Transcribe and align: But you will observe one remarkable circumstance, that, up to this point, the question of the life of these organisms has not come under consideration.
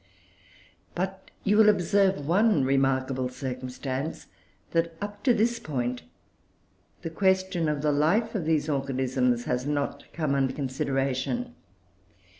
But 0.95 1.29
you 1.43 1.57
will 1.57 1.69
observe 1.69 2.25
one 2.25 2.63
remarkable 2.63 3.29
circumstance, 3.29 4.25
that, 4.71 4.95
up 4.99 5.21
to 5.25 5.31
this 5.31 5.59
point, 5.59 6.01
the 7.03 7.11
question 7.11 7.69
of 7.69 7.83
the 7.83 7.91
life 7.91 8.33
of 8.33 8.45
these 8.45 8.67
organisms 8.67 9.43
has 9.43 9.67
not 9.67 10.05
come 10.11 10.33
under 10.33 10.53
consideration. 10.53 11.53